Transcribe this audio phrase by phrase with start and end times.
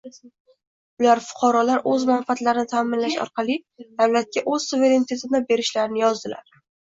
[1.01, 3.57] Ular fuqarolar o'z manfaatlarini ta'minlash orqali
[4.01, 6.53] davlatga o'z suverenitetini berishlarini yozdilar